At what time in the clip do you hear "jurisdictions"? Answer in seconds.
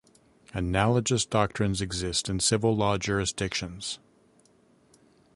2.97-3.99